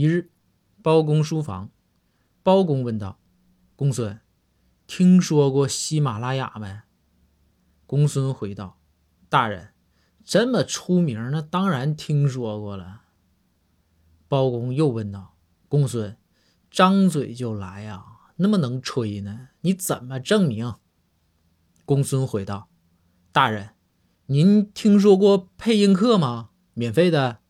[0.00, 0.30] 一日，
[0.82, 1.68] 包公书房，
[2.42, 3.18] 包公问道，
[3.76, 4.18] 公孙，
[4.86, 6.80] 听说过喜马拉雅没？
[7.86, 8.78] 公孙回道，
[9.28, 9.74] 大人，
[10.24, 13.02] 这么出名，那当然听说过了。
[14.26, 15.36] 包公又问道，
[15.68, 16.16] 公孙，
[16.70, 18.02] 张嘴就来呀，
[18.36, 20.76] 那么能吹呢，你怎么证明？
[21.84, 22.70] 公孙回道，
[23.32, 23.74] 大人，
[24.28, 26.52] 您听说过配音课吗？
[26.72, 27.40] 免费的。